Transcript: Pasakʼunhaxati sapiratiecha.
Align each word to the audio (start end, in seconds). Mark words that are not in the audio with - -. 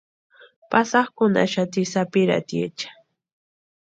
Pasakʼunhaxati 0.71 1.81
sapiratiecha. 1.91 2.87